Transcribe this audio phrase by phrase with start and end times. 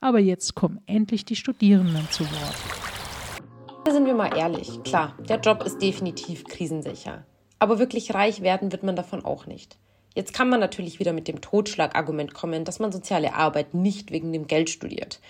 [0.00, 3.92] Aber jetzt kommen endlich die Studierenden zu Wort.
[3.92, 7.24] Sind wir mal ehrlich, klar, der Job ist definitiv krisensicher.
[7.58, 9.78] Aber wirklich reich werden wird man davon auch nicht.
[10.14, 14.32] Jetzt kann man natürlich wieder mit dem Totschlagargument kommen, dass man soziale Arbeit nicht wegen
[14.32, 15.20] dem Geld studiert.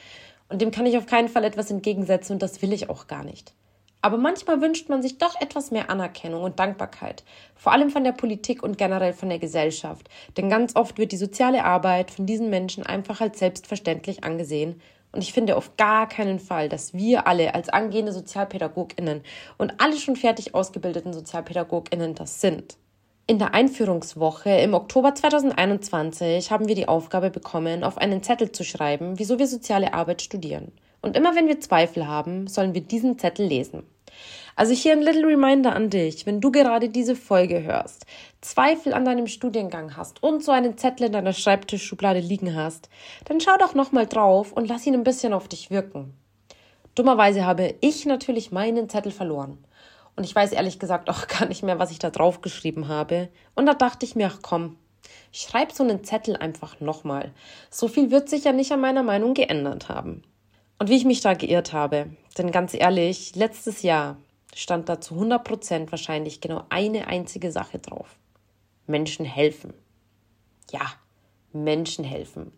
[0.48, 3.24] Und dem kann ich auf keinen Fall etwas entgegensetzen und das will ich auch gar
[3.24, 3.52] nicht.
[4.06, 7.24] Aber manchmal wünscht man sich doch etwas mehr Anerkennung und Dankbarkeit,
[7.56, 10.08] vor allem von der Politik und generell von der Gesellschaft.
[10.36, 14.80] Denn ganz oft wird die soziale Arbeit von diesen Menschen einfach als selbstverständlich angesehen.
[15.10, 19.22] Und ich finde auf gar keinen Fall, dass wir alle als angehende Sozialpädagoginnen
[19.58, 22.76] und alle schon fertig ausgebildeten Sozialpädagoginnen das sind.
[23.26, 28.62] In der Einführungswoche im Oktober 2021 haben wir die Aufgabe bekommen, auf einen Zettel zu
[28.62, 30.70] schreiben, wieso wir soziale Arbeit studieren.
[31.02, 33.82] Und immer wenn wir Zweifel haben, sollen wir diesen Zettel lesen.
[34.54, 38.06] Also hier ein little reminder an dich, wenn du gerade diese Folge hörst,
[38.40, 42.88] Zweifel an deinem Studiengang hast und so einen Zettel in deiner Schreibtischschublade liegen hast,
[43.26, 46.14] dann schau doch nochmal drauf und lass ihn ein bisschen auf dich wirken.
[46.94, 49.58] Dummerweise habe ich natürlich meinen Zettel verloren.
[50.16, 53.28] Und ich weiß ehrlich gesagt auch gar nicht mehr, was ich da drauf geschrieben habe.
[53.54, 54.78] Und da dachte ich mir, ach komm,
[55.32, 57.32] ich schreibe so einen Zettel einfach nochmal.
[57.70, 60.22] So viel wird sich ja nicht an meiner Meinung geändert haben.
[60.78, 64.18] Und wie ich mich da geirrt habe, denn ganz ehrlich, letztes Jahr
[64.54, 68.16] stand da zu 100 Prozent wahrscheinlich genau eine einzige Sache drauf.
[68.86, 69.72] Menschen helfen.
[70.70, 70.92] Ja,
[71.52, 72.52] Menschen helfen.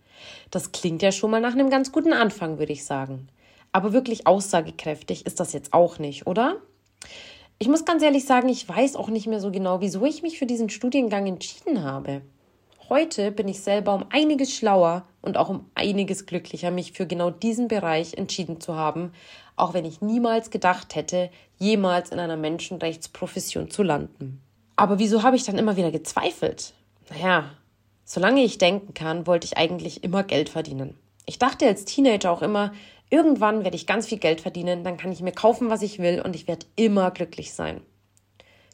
[0.50, 3.28] Das klingt ja schon mal nach einem ganz guten Anfang, würde ich sagen.
[3.72, 6.56] Aber wirklich aussagekräftig ist das jetzt auch nicht, oder?
[7.58, 10.38] Ich muss ganz ehrlich sagen, ich weiß auch nicht mehr so genau, wieso ich mich
[10.38, 12.22] für diesen Studiengang entschieden habe.
[12.90, 17.28] Heute bin ich selber um einiges schlauer und auch um einiges glücklicher, mich für genau
[17.28, 19.12] diesen Bereich entschieden zu haben,
[19.56, 21.28] auch wenn ich niemals gedacht hätte,
[21.58, 24.40] jemals in einer Menschenrechtsprofession zu landen.
[24.76, 26.72] Aber wieso habe ich dann immer wieder gezweifelt?
[27.10, 27.50] Naja,
[28.04, 30.96] solange ich denken kann, wollte ich eigentlich immer Geld verdienen.
[31.26, 32.72] Ich dachte als Teenager auch immer,
[33.10, 36.22] irgendwann werde ich ganz viel Geld verdienen, dann kann ich mir kaufen, was ich will
[36.22, 37.82] und ich werde immer glücklich sein.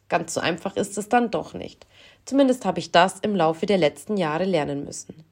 [0.09, 1.87] Ganz so einfach ist es dann doch nicht.
[2.25, 5.25] Zumindest habe ich das im Laufe der letzten Jahre lernen müssen.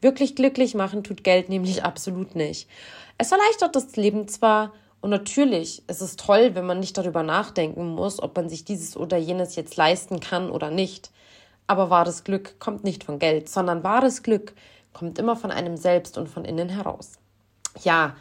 [0.00, 2.68] Wirklich glücklich machen tut Geld nämlich absolut nicht.
[3.16, 7.88] Es erleichtert das Leben zwar, und natürlich ist es toll, wenn man nicht darüber nachdenken
[7.88, 11.10] muss, ob man sich dieses oder jenes jetzt leisten kann oder nicht.
[11.66, 14.54] Aber wahres Glück kommt nicht von Geld, sondern wahres Glück
[14.94, 17.18] kommt immer von einem selbst und von innen heraus.
[17.82, 18.16] Ja,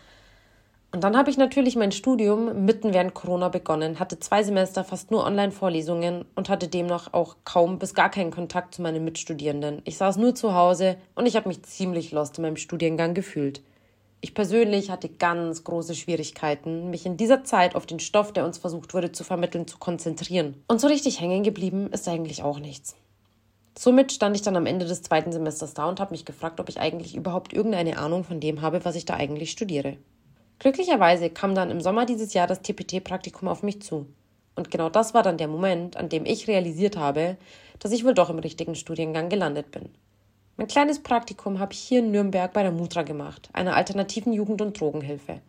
[0.93, 5.09] und dann habe ich natürlich mein Studium mitten während Corona begonnen, hatte zwei Semester fast
[5.09, 9.81] nur Online-Vorlesungen und hatte demnach auch kaum bis gar keinen Kontakt zu meinen Mitstudierenden.
[9.85, 13.63] Ich saß nur zu Hause und ich habe mich ziemlich lost in meinem Studiengang gefühlt.
[14.21, 18.59] Ich persönlich hatte ganz große Schwierigkeiten, mich in dieser Zeit auf den Stoff, der uns
[18.59, 20.63] versucht wurde zu vermitteln, zu konzentrieren.
[20.67, 22.95] Und so richtig hängen geblieben ist eigentlich auch nichts.
[23.75, 26.69] Somit stand ich dann am Ende des zweiten Semesters da und habe mich gefragt, ob
[26.69, 29.97] ich eigentlich überhaupt irgendeine Ahnung von dem habe, was ich da eigentlich studiere.
[30.59, 34.07] Glücklicherweise kam dann im Sommer dieses Jahr das TPT-Praktikum auf mich zu.
[34.55, 37.37] Und genau das war dann der Moment, an dem ich realisiert habe,
[37.79, 39.89] dass ich wohl doch im richtigen Studiengang gelandet bin.
[40.55, 44.61] Mein kleines Praktikum habe ich hier in Nürnberg bei der Mutra gemacht, einer alternativen Jugend-
[44.61, 45.41] und Drogenhilfe.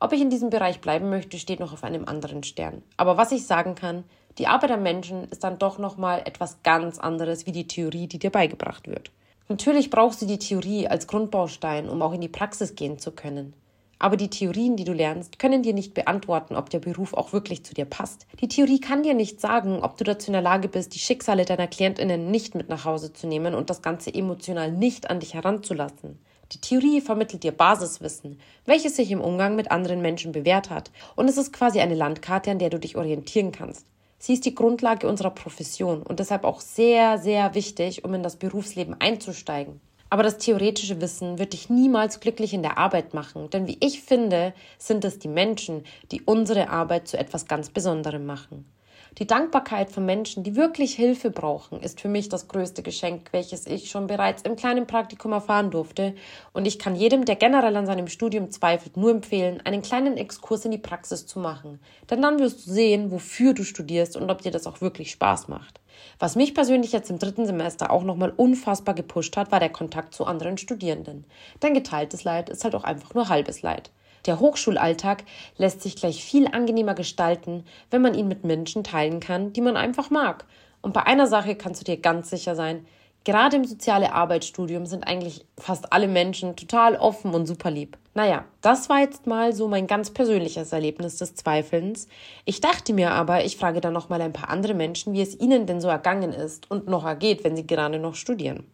[0.00, 2.82] Ob ich in diesem Bereich bleiben möchte, steht noch auf einem anderen Stern.
[2.96, 4.02] Aber was ich sagen kann,
[4.38, 8.18] die Arbeit am Menschen ist dann doch nochmal etwas ganz anderes wie die Theorie, die
[8.18, 9.12] dir beigebracht wird.
[9.48, 13.54] Natürlich brauchst du die Theorie als Grundbaustein, um auch in die Praxis gehen zu können.
[14.02, 17.64] Aber die Theorien, die du lernst, können dir nicht beantworten, ob der Beruf auch wirklich
[17.64, 18.26] zu dir passt.
[18.40, 21.44] Die Theorie kann dir nicht sagen, ob du dazu in der Lage bist, die Schicksale
[21.44, 25.34] deiner Klientinnen nicht mit nach Hause zu nehmen und das Ganze emotional nicht an dich
[25.34, 26.18] heranzulassen.
[26.50, 30.90] Die Theorie vermittelt dir Basiswissen, welches sich im Umgang mit anderen Menschen bewährt hat.
[31.14, 33.86] Und es ist quasi eine Landkarte, an der du dich orientieren kannst.
[34.18, 38.34] Sie ist die Grundlage unserer Profession und deshalb auch sehr, sehr wichtig, um in das
[38.34, 39.80] Berufsleben einzusteigen.
[40.12, 44.02] Aber das theoretische Wissen wird dich niemals glücklich in der Arbeit machen, denn wie ich
[44.02, 48.70] finde, sind es die Menschen, die unsere Arbeit zu etwas ganz Besonderem machen.
[49.16, 53.66] Die Dankbarkeit von Menschen, die wirklich Hilfe brauchen, ist für mich das größte Geschenk, welches
[53.66, 56.14] ich schon bereits im kleinen Praktikum erfahren durfte.
[56.52, 60.66] Und ich kann jedem, der generell an seinem Studium zweifelt, nur empfehlen, einen kleinen Exkurs
[60.66, 61.80] in die Praxis zu machen.
[62.10, 65.48] Denn dann wirst du sehen, wofür du studierst und ob dir das auch wirklich Spaß
[65.48, 65.81] macht.
[66.18, 70.14] Was mich persönlich jetzt im dritten Semester auch nochmal unfassbar gepusht hat, war der Kontakt
[70.14, 71.24] zu anderen Studierenden.
[71.62, 73.90] Denn geteiltes Leid ist halt auch einfach nur halbes Leid.
[74.26, 75.24] Der Hochschulalltag
[75.56, 79.76] lässt sich gleich viel angenehmer gestalten, wenn man ihn mit Menschen teilen kann, die man
[79.76, 80.44] einfach mag.
[80.80, 82.86] Und bei einer Sache kannst du dir ganz sicher sein,
[83.24, 87.98] gerade im soziale Arbeitsstudium sind eigentlich fast alle Menschen total offen und super lieb.
[88.14, 92.08] Naja, das war jetzt mal so mein ganz persönliches Erlebnis des Zweifelns.
[92.44, 95.38] Ich dachte mir aber, ich frage dann noch mal ein paar andere Menschen, wie es
[95.40, 98.66] ihnen denn so ergangen ist und noch ergeht, wenn sie gerade noch studieren.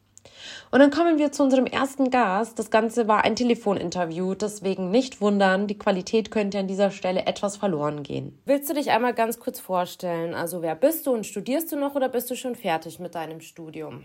[0.70, 2.58] Und dann kommen wir zu unserem ersten Gast.
[2.58, 7.56] Das Ganze war ein Telefoninterview, deswegen nicht wundern, die Qualität könnte an dieser Stelle etwas
[7.56, 8.38] verloren gehen.
[8.44, 10.34] Willst du dich einmal ganz kurz vorstellen?
[10.34, 13.40] Also wer bist du und studierst du noch oder bist du schon fertig mit deinem
[13.40, 14.04] Studium?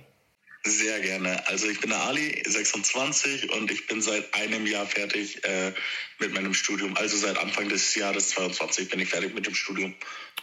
[0.65, 1.45] Sehr gerne.
[1.47, 5.73] Also ich bin der Ali, 26 und ich bin seit einem Jahr fertig äh,
[6.19, 6.95] mit meinem Studium.
[6.95, 9.93] Also seit Anfang des Jahres 22 bin ich fertig mit dem Studium.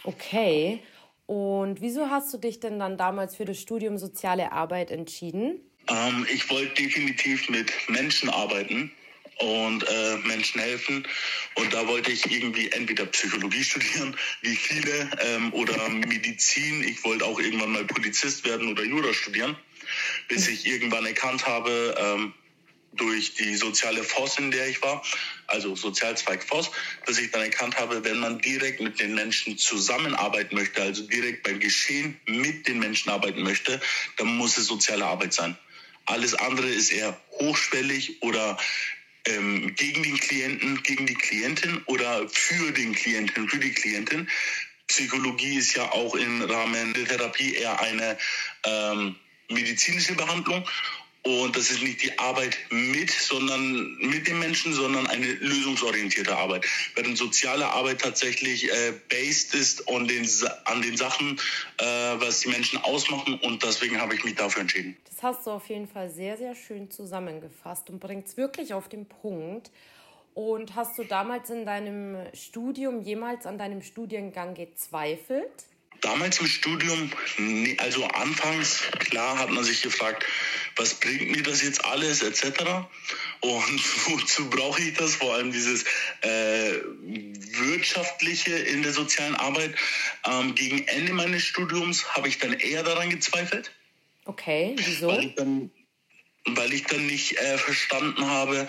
[0.03, 0.79] Okay.
[1.25, 5.59] Und wieso hast du dich denn dann damals für das Studium Soziale Arbeit entschieden?
[5.87, 8.91] Ähm, ich wollte definitiv mit Menschen arbeiten
[9.39, 11.07] und äh, Menschen helfen.
[11.55, 16.83] Und da wollte ich irgendwie entweder Psychologie studieren, wie viele, ähm, oder Medizin.
[16.83, 19.55] Ich wollte auch irgendwann mal Polizist werden oder Jura studieren,
[20.27, 22.33] bis ich irgendwann erkannt habe, ähm,
[22.93, 25.01] durch die soziale Force, in der ich war,
[25.47, 26.71] also Sozialzweig Force,
[27.05, 31.43] dass ich dann erkannt habe, wenn man direkt mit den Menschen zusammenarbeiten möchte, also direkt
[31.43, 33.79] beim Geschehen mit den Menschen arbeiten möchte,
[34.17, 35.57] dann muss es soziale Arbeit sein.
[36.05, 38.57] Alles andere ist eher hochschwellig oder
[39.25, 44.27] ähm, gegen den Klienten, gegen die Klientin oder für den Klienten, für die Klientin.
[44.87, 48.17] Psychologie ist ja auch im Rahmen der Therapie eher eine
[48.65, 49.15] ähm,
[49.51, 50.65] medizinische Behandlung
[51.23, 56.65] und das ist nicht die Arbeit mit, sondern mit den Menschen, sondern eine lösungsorientierte Arbeit.
[56.95, 60.27] Während soziale Arbeit tatsächlich äh, based ist an den,
[60.65, 61.39] an den Sachen,
[61.77, 63.35] äh, was die Menschen ausmachen.
[63.35, 64.97] Und deswegen habe ich mich dafür entschieden.
[65.05, 68.89] Das hast du auf jeden Fall sehr, sehr schön zusammengefasst und bringt es wirklich auf
[68.89, 69.69] den Punkt.
[70.33, 75.67] Und hast du damals in deinem Studium jemals an deinem Studiengang gezweifelt?
[76.01, 77.11] Damals im Studium,
[77.77, 80.25] also anfangs, klar hat man sich gefragt,
[80.75, 82.63] was bringt mir das jetzt alles etc.
[83.41, 85.15] Und wozu brauche ich das?
[85.15, 85.83] Vor allem dieses
[86.21, 89.75] äh, wirtschaftliche in der sozialen Arbeit.
[90.25, 93.71] Ähm, gegen Ende meines Studiums habe ich dann eher daran gezweifelt.
[94.25, 95.07] Okay, wieso?
[95.07, 95.71] Weil ich dann,
[96.45, 98.67] weil ich dann nicht äh, verstanden habe,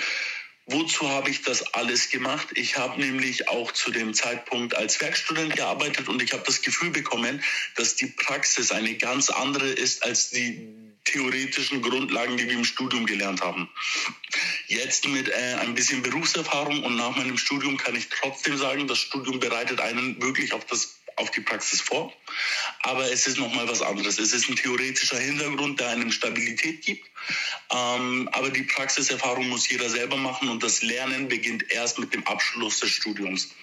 [0.67, 2.49] Wozu habe ich das alles gemacht?
[2.55, 6.91] Ich habe nämlich auch zu dem Zeitpunkt als Werkstudent gearbeitet und ich habe das Gefühl
[6.91, 7.43] bekommen,
[7.75, 10.69] dass die Praxis eine ganz andere ist als die
[11.05, 13.69] theoretischen Grundlagen, die wir im Studium gelernt haben.
[14.69, 18.99] Jetzt mit äh, ein bisschen Berufserfahrung und nach meinem Studium kann ich trotzdem sagen, das
[18.99, 22.13] Studium bereitet einen wirklich auf das auf die Praxis vor.
[22.83, 24.19] Aber es ist nochmal was anderes.
[24.19, 27.07] Es ist ein theoretischer Hintergrund, der einem Stabilität gibt.
[27.71, 32.27] Ähm, aber die Praxiserfahrung muss jeder selber machen und das Lernen beginnt erst mit dem
[32.27, 33.55] Abschluss des Studiums.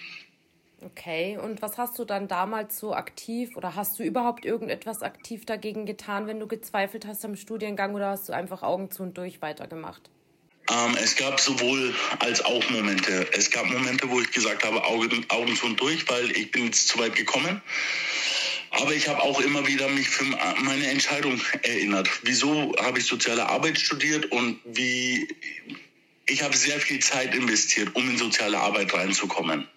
[0.81, 5.45] Okay, und was hast du dann damals so aktiv oder hast du überhaupt irgendetwas aktiv
[5.45, 9.17] dagegen getan, wenn du gezweifelt hast am Studiengang oder hast du einfach Augen zu und
[9.17, 10.09] durch weitergemacht?
[10.69, 13.27] Ähm, es gab sowohl als auch Momente.
[13.33, 16.65] Es gab Momente, wo ich gesagt habe, Augen, Augen zu und durch, weil ich bin
[16.65, 17.61] jetzt zu weit gekommen.
[18.71, 22.07] Aber ich habe auch immer wieder mich für meine Entscheidung erinnert.
[22.23, 25.27] Wieso habe ich soziale Arbeit studiert und wie
[26.27, 29.67] ich habe sehr viel Zeit investiert, um in soziale Arbeit reinzukommen.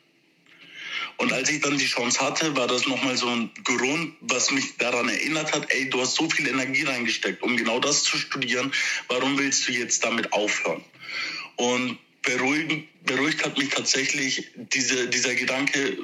[1.22, 4.76] Und als ich dann die Chance hatte, war das nochmal so ein Grund, was mich
[4.78, 8.72] daran erinnert hat, ey, du hast so viel Energie reingesteckt, um genau das zu studieren.
[9.06, 10.82] Warum willst du jetzt damit aufhören?
[11.54, 15.96] Und beruhigend, beruhigt hat mich tatsächlich diese, dieser Gedanke,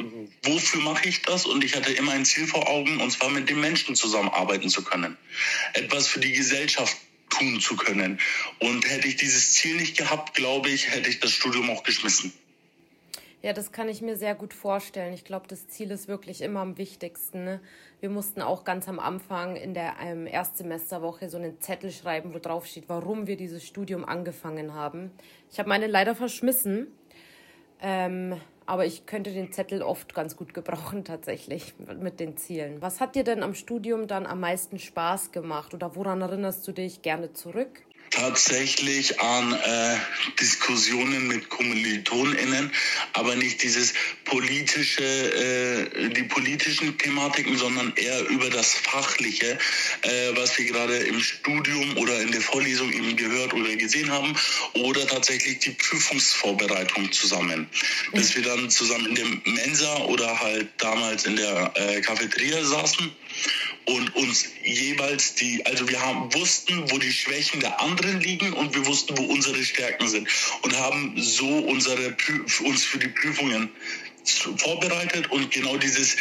[0.44, 1.46] wofür mache ich das?
[1.46, 4.84] Und ich hatte immer ein Ziel vor Augen, und zwar mit den Menschen zusammenarbeiten zu
[4.84, 5.16] können.
[5.72, 6.96] Etwas für die Gesellschaft
[7.30, 8.20] tun zu können.
[8.60, 12.32] Und hätte ich dieses Ziel nicht gehabt, glaube ich, hätte ich das Studium auch geschmissen.
[13.40, 15.12] Ja, das kann ich mir sehr gut vorstellen.
[15.14, 17.44] Ich glaube, das Ziel ist wirklich immer am wichtigsten.
[17.44, 17.60] Ne?
[18.00, 22.40] Wir mussten auch ganz am Anfang in der ähm, Erstsemesterwoche so einen Zettel schreiben, wo
[22.40, 25.12] drauf steht, warum wir dieses Studium angefangen haben.
[25.52, 26.88] Ich habe meine leider verschmissen,
[27.80, 32.82] ähm, aber ich könnte den Zettel oft ganz gut gebrauchen tatsächlich mit den Zielen.
[32.82, 36.72] Was hat dir denn am Studium dann am meisten Spaß gemacht oder woran erinnerst du
[36.72, 37.82] dich gerne zurück?
[38.10, 39.96] Tatsächlich an äh,
[40.40, 42.72] Diskussionen mit KommilitonInnen,
[43.12, 49.58] aber nicht dieses politische, äh, die politischen Thematiken, sondern eher über das Fachliche,
[50.02, 54.34] äh, was wir gerade im Studium oder in der Vorlesung eben gehört oder gesehen haben,
[54.74, 57.68] oder tatsächlich die Prüfungsvorbereitung zusammen.
[58.12, 63.10] Dass wir dann zusammen in der Mensa oder halt damals in der äh, Cafeteria saßen
[63.86, 68.74] und uns jeweils die, also wir haben, wussten, wo die Schwächen der anderen liegen und
[68.74, 70.28] wir wussten, wo unsere Stärken sind
[70.62, 72.16] und haben so unsere,
[72.64, 73.70] uns für die Prüfungen
[74.56, 76.16] vorbereitet und genau dieses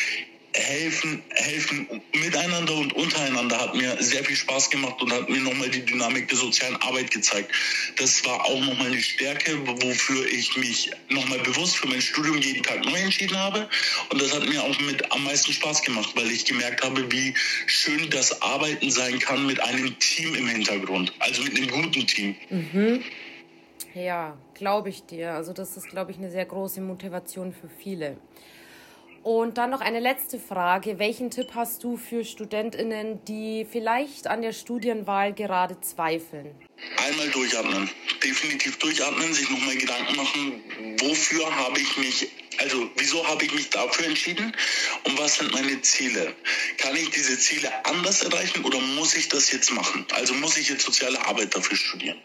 [0.58, 5.70] helfen, helfen miteinander und untereinander hat mir sehr viel Spaß gemacht und hat mir nochmal
[5.70, 7.52] die Dynamik der sozialen Arbeit gezeigt.
[7.98, 12.64] Das war auch nochmal eine Stärke, wofür ich mich nochmal bewusst für mein Studium jeden
[12.64, 13.70] Tag neu entschieden habe.
[14.10, 17.34] Und das hat mir auch mit am meisten Spaß gemacht, weil ich gemerkt habe, wie
[17.68, 22.36] schön das Arbeiten sein kann mit einem Team im Hintergrund, also mit einem guten Team.
[22.50, 23.04] Mhm.
[23.94, 25.34] Ja, glaube ich dir.
[25.34, 28.18] Also das ist, glaube ich, eine sehr große Motivation für viele.
[29.28, 31.00] Und dann noch eine letzte Frage.
[31.00, 36.56] Welchen Tipp hast du für Studentinnen, die vielleicht an der Studienwahl gerade zweifeln?
[37.06, 37.90] Einmal durchatmen.
[38.24, 40.64] Definitiv durchatmen, sich nochmal Gedanken machen,
[41.02, 42.30] wofür habe ich mich,
[42.60, 44.56] also wieso habe ich mich dafür entschieden
[45.04, 46.34] und was sind meine Ziele?
[46.78, 50.06] Kann ich diese Ziele anders erreichen oder muss ich das jetzt machen?
[50.14, 52.18] Also muss ich jetzt soziale Arbeit dafür studieren?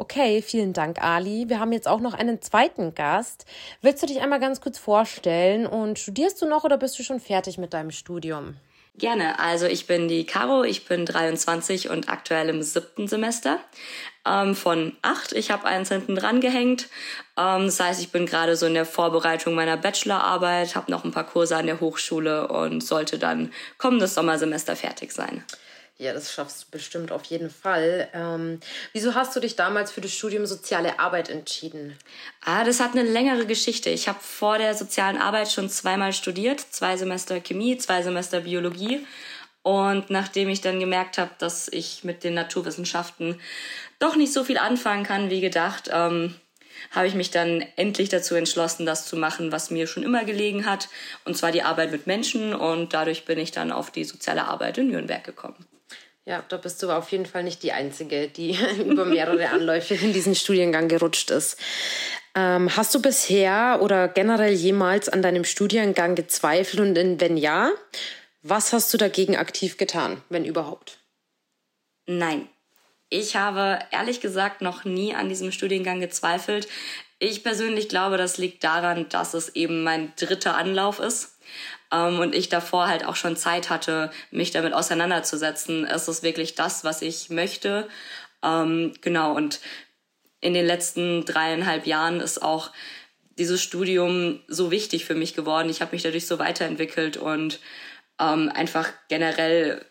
[0.00, 1.48] Okay, vielen Dank, Ali.
[1.48, 3.46] Wir haben jetzt auch noch einen zweiten Gast.
[3.82, 7.18] Willst du dich einmal ganz kurz vorstellen und studierst du noch oder bist du schon
[7.18, 8.54] fertig mit deinem Studium?
[8.96, 9.40] Gerne.
[9.40, 13.58] Also ich bin die Caro, ich bin 23 und aktuell im siebten Semester
[14.24, 15.32] ähm, von acht.
[15.32, 16.88] Ich habe eins hinten dran gehängt.
[17.36, 21.10] Ähm, das heißt, ich bin gerade so in der Vorbereitung meiner Bachelorarbeit, habe noch ein
[21.10, 25.42] paar Kurse an der Hochschule und sollte dann kommendes Sommersemester fertig sein.
[26.00, 28.08] Ja, das schaffst du bestimmt auf jeden Fall.
[28.14, 28.60] Ähm,
[28.92, 31.98] wieso hast du dich damals für das Studium Soziale Arbeit entschieden?
[32.44, 33.90] Ah, das hat eine längere Geschichte.
[33.90, 39.04] Ich habe vor der sozialen Arbeit schon zweimal studiert, zwei Semester Chemie, zwei Semester Biologie.
[39.64, 43.40] Und nachdem ich dann gemerkt habe, dass ich mit den Naturwissenschaften
[43.98, 46.36] doch nicht so viel anfangen kann wie gedacht, ähm,
[46.92, 50.64] habe ich mich dann endlich dazu entschlossen, das zu machen, was mir schon immer gelegen
[50.64, 50.88] hat,
[51.24, 52.54] und zwar die Arbeit mit Menschen.
[52.54, 55.66] Und dadurch bin ich dann auf die soziale Arbeit in Nürnberg gekommen.
[56.28, 58.54] Ja, da bist du auf jeden Fall nicht die Einzige, die
[58.86, 61.58] über mehrere Anläufe in diesen Studiengang gerutscht ist.
[62.34, 67.70] Ähm, hast du bisher oder generell jemals an deinem Studiengang gezweifelt und wenn ja,
[68.42, 70.98] was hast du dagegen aktiv getan, wenn überhaupt?
[72.04, 72.46] Nein,
[73.08, 76.68] ich habe ehrlich gesagt noch nie an diesem Studiengang gezweifelt.
[77.18, 81.38] Ich persönlich glaube, das liegt daran, dass es eben mein dritter Anlauf ist.
[81.92, 85.84] Ähm, und ich davor halt auch schon Zeit hatte, mich damit auseinanderzusetzen.
[85.84, 87.88] Ist es wirklich das, was ich möchte?
[88.42, 89.60] Ähm, genau, und
[90.40, 92.70] in den letzten dreieinhalb Jahren ist auch
[93.38, 95.70] dieses Studium so wichtig für mich geworden.
[95.70, 97.60] Ich habe mich dadurch so weiterentwickelt und
[98.20, 99.84] ähm, einfach generell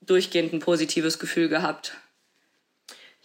[0.00, 1.94] durchgehend ein positives Gefühl gehabt.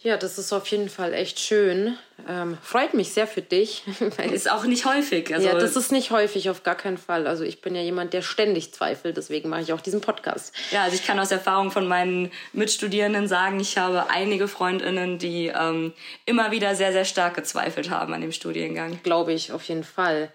[0.00, 1.98] Ja, das ist auf jeden Fall echt schön.
[2.28, 3.82] Ähm, freut mich sehr für dich.
[4.32, 5.34] ist auch nicht häufig.
[5.34, 7.26] Also ja, das ist nicht häufig, auf gar keinen Fall.
[7.26, 10.54] Also ich bin ja jemand, der ständig zweifelt, deswegen mache ich auch diesen Podcast.
[10.70, 15.48] Ja, also ich kann aus Erfahrung von meinen Mitstudierenden sagen, ich habe einige Freundinnen, die
[15.48, 15.92] ähm,
[16.26, 19.00] immer wieder sehr, sehr stark gezweifelt haben an dem Studiengang.
[19.02, 20.30] Glaube ich, auf jeden Fall.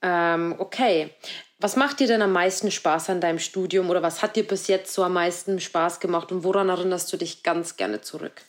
[0.00, 1.10] Ähm, okay.
[1.58, 4.68] Was macht dir denn am meisten Spaß an deinem Studium oder was hat dir bis
[4.68, 8.42] jetzt so am meisten Spaß gemacht und woran erinnerst du dich ganz gerne zurück?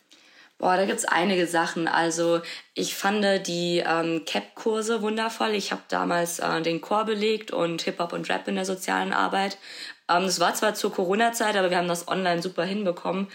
[0.64, 1.90] Boah, da gibt's einige Sachen.
[1.90, 2.40] Also
[2.74, 5.56] ich fand die ähm, CAP-Kurse wundervoll.
[5.56, 9.58] Ich habe damals äh, den Chor belegt und Hip-Hop und Rap in der sozialen Arbeit.
[10.10, 13.28] Ähm, das war zwar zur Corona-Zeit, aber wir haben das online super hinbekommen.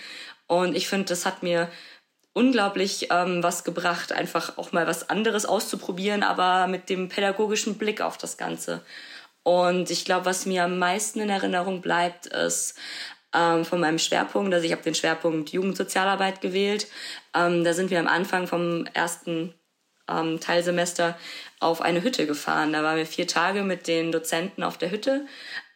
[0.47, 1.69] Und ich finde, das hat mir
[2.33, 8.01] unglaublich ähm, was gebracht, einfach auch mal was anderes auszuprobieren, aber mit dem pädagogischen Blick
[8.01, 8.81] auf das Ganze.
[9.43, 12.75] Und ich glaube, was mir am meisten in Erinnerung bleibt, ist
[13.35, 14.53] ähm, von meinem Schwerpunkt.
[14.55, 16.89] Also ich habe den Schwerpunkt Jugendsozialarbeit gewählt.
[17.35, 19.55] Ähm, da sind wir am Anfang vom ersten
[20.09, 21.17] ähm, Teilsemester
[21.61, 22.73] auf eine Hütte gefahren.
[22.73, 25.27] Da waren wir vier Tage mit den Dozenten auf der Hütte.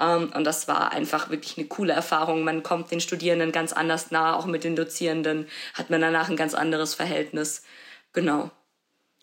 [0.01, 2.45] Ähm, und das war einfach wirklich eine coole Erfahrung.
[2.45, 6.37] Man kommt den Studierenden ganz anders nah, auch mit den Dozierenden hat man danach ein
[6.37, 7.63] ganz anderes Verhältnis.
[8.13, 8.51] Genau.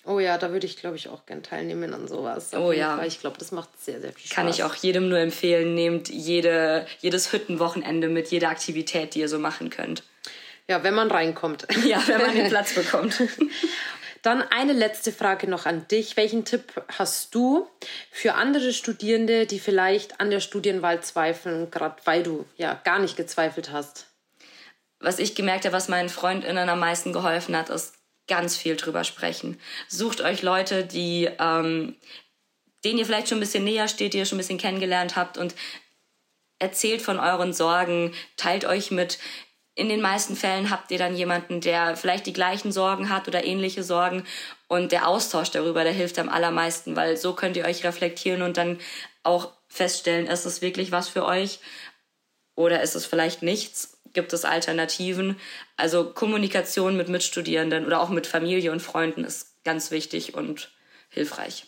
[0.06, 2.54] Oh ja, da würde ich, glaube ich, auch gern teilnehmen an sowas.
[2.54, 2.98] oh ja.
[2.98, 3.08] Fall.
[3.08, 4.36] Ich glaube, das macht sehr, sehr viel Spaß.
[4.36, 5.76] Kann ich auch jedem nur empfehlen.
[5.76, 10.04] Nehmt jede, jedes Hüttenwochenende mit, jede Aktivität, die ihr so machen könnt.
[10.68, 11.68] Ja, wenn man reinkommt.
[11.86, 13.22] Ja, wenn man den Platz bekommt.
[14.22, 16.18] Dann eine letzte Frage noch an dich.
[16.18, 17.68] Welchen Tipp hast du
[18.12, 23.16] für andere Studierende, die vielleicht an der Studienwahl zweifeln, gerade weil du ja gar nicht
[23.16, 24.10] gezweifelt hast?
[25.00, 27.94] was ich gemerkt habe, was meinen Freundinnen am meisten geholfen hat, ist
[28.30, 29.60] ganz viel drüber sprechen.
[29.90, 31.98] Sucht euch Leute, die, ähm,
[32.86, 35.38] denen ihr vielleicht schon ein bisschen näher steht, die ihr schon ein bisschen kennengelernt habt
[35.38, 35.54] und
[36.60, 39.20] erzählt von euren Sorgen, teilt euch mit.
[39.76, 43.46] In den meisten Fällen habt ihr dann jemanden, der vielleicht die gleichen Sorgen hat oder
[43.46, 44.26] ähnliche Sorgen
[44.68, 48.58] und der Austausch darüber, der hilft am allermeisten, weil so könnt ihr euch reflektieren und
[48.58, 48.80] dann
[49.24, 51.60] auch feststellen, ist es wirklich was für euch
[52.60, 53.98] oder ist es vielleicht nichts?
[54.12, 55.40] Gibt es Alternativen?
[55.78, 60.70] Also Kommunikation mit Mitstudierenden oder auch mit Familie und Freunden ist ganz wichtig und
[61.10, 61.68] hilfreich.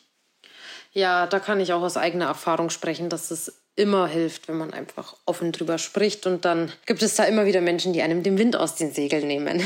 [0.91, 4.74] Ja, da kann ich auch aus eigener Erfahrung sprechen, dass es immer hilft, wenn man
[4.74, 6.27] einfach offen drüber spricht.
[6.27, 9.27] Und dann gibt es da immer wieder Menschen, die einem den Wind aus den Segeln
[9.27, 9.63] nehmen.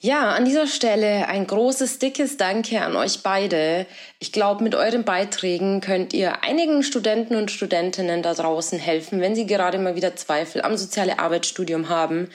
[0.00, 3.84] Ja, an dieser Stelle ein großes, dickes Danke an euch beide.
[4.20, 9.34] Ich glaube, mit euren Beiträgen könnt ihr einigen Studenten und Studentinnen da draußen helfen, wenn
[9.34, 12.30] sie gerade mal wieder Zweifel am soziale Arbeitsstudium haben.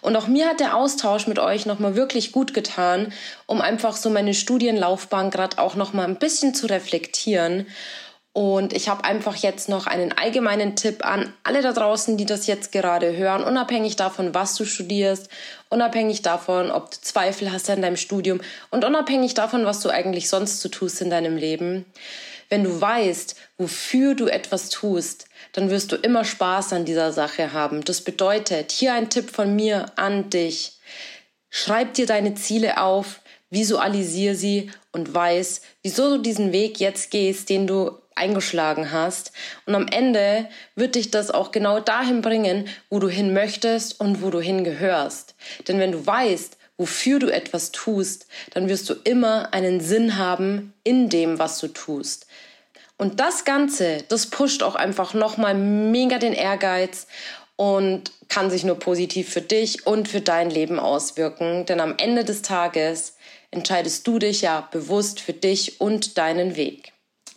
[0.00, 3.12] Und auch mir hat der Austausch mit euch nochmal wirklich gut getan,
[3.46, 7.68] um einfach so meine Studienlaufbahn gerade auch nochmal ein bisschen zu reflektieren.
[8.34, 12.48] Und ich habe einfach jetzt noch einen allgemeinen Tipp an alle da draußen, die das
[12.48, 15.28] jetzt gerade hören, unabhängig davon, was du studierst,
[15.70, 18.40] unabhängig davon, ob du Zweifel hast an deinem Studium
[18.72, 21.86] und unabhängig davon, was du eigentlich sonst so tust in deinem Leben.
[22.48, 27.52] Wenn du weißt, wofür du etwas tust, dann wirst du immer Spaß an dieser Sache
[27.52, 27.84] haben.
[27.84, 30.80] Das bedeutet, hier ein Tipp von mir an dich.
[31.50, 37.48] Schreib dir deine Ziele auf, visualisiere sie und weiß, wieso du diesen Weg jetzt gehst,
[37.48, 39.32] den du eingeschlagen hast.
[39.66, 44.22] Und am Ende wird dich das auch genau dahin bringen, wo du hin möchtest und
[44.22, 45.34] wo du hingehörst.
[45.68, 50.74] Denn wenn du weißt, wofür du etwas tust, dann wirst du immer einen Sinn haben
[50.82, 52.26] in dem, was du tust.
[52.96, 57.06] Und das Ganze, das pusht auch einfach nochmal mega den Ehrgeiz
[57.56, 61.66] und kann sich nur positiv für dich und für dein Leben auswirken.
[61.66, 63.16] Denn am Ende des Tages
[63.50, 66.93] entscheidest du dich ja bewusst für dich und deinen Weg.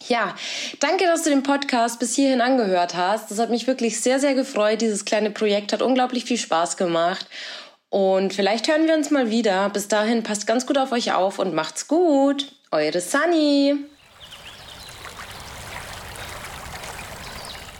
[0.08, 0.36] Ja,
[0.80, 3.30] danke, dass du den Podcast bis hierhin angehört hast.
[3.30, 4.80] Das hat mich wirklich sehr, sehr gefreut.
[4.80, 7.28] Dieses kleine Projekt hat unglaublich viel Spaß gemacht.
[7.90, 9.70] Und vielleicht hören wir uns mal wieder.
[9.70, 12.54] Bis dahin passt ganz gut auf euch auf und macht's gut.
[12.72, 13.76] Eure Sunny.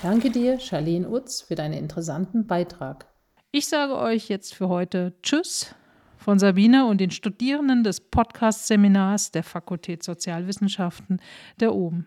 [0.04, 3.06] Danke dir, Charlene Utz, für deinen interessanten Beitrag.
[3.52, 5.74] Ich sage euch jetzt für heute Tschüss
[6.18, 11.22] von Sabine und den Studierenden des Podcast-Seminars der Fakultät Sozialwissenschaften
[11.60, 12.06] der OBEN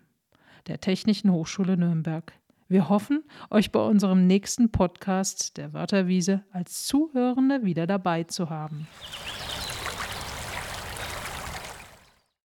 [0.66, 2.32] der Technischen Hochschule Nürnberg.
[2.68, 8.86] Wir hoffen, euch bei unserem nächsten Podcast der Wörterwiese als Zuhörende wieder dabei zu haben.